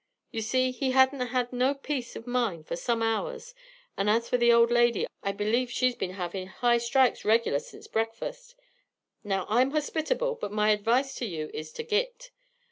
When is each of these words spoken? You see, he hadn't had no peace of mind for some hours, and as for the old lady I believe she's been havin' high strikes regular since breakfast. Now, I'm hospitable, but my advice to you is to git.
You 0.31 0.41
see, 0.41 0.71
he 0.71 0.93
hadn't 0.93 1.21
had 1.27 1.53
no 1.53 1.75
peace 1.75 2.15
of 2.15 2.25
mind 2.25 2.65
for 2.65 2.75
some 2.75 3.03
hours, 3.03 3.53
and 3.95 4.09
as 4.09 4.27
for 4.27 4.35
the 4.35 4.51
old 4.51 4.71
lady 4.71 5.05
I 5.21 5.31
believe 5.31 5.69
she's 5.69 5.93
been 5.95 6.13
havin' 6.13 6.47
high 6.47 6.79
strikes 6.79 7.23
regular 7.23 7.59
since 7.59 7.85
breakfast. 7.85 8.55
Now, 9.23 9.45
I'm 9.47 9.69
hospitable, 9.69 10.39
but 10.41 10.51
my 10.51 10.71
advice 10.71 11.13
to 11.17 11.25
you 11.27 11.51
is 11.53 11.71
to 11.73 11.83
git. 11.83 12.31